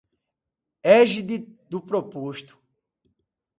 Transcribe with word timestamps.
égide 0.97 1.37
do 1.69 1.79
preposto 1.89 2.57